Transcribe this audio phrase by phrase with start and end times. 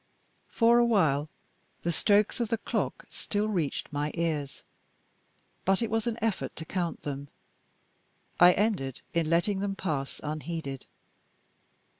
[0.47, 1.29] For a while,
[1.83, 4.63] the strokes of the clock still reached my ears.
[5.63, 7.27] But it was an effort to count them;
[8.39, 10.87] I ended in letting them pass unheeded.